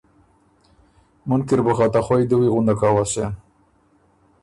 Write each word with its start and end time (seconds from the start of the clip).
”مُن 1.29 1.39
کی 1.47 1.53
ر 1.57 1.59
بُو 1.65 1.73
خه 1.77 1.87
ته 1.93 1.99
خوئ 2.05 2.23
دُوی 2.29 2.47
غندک 2.53 2.81
اؤسېن“ 2.87 3.31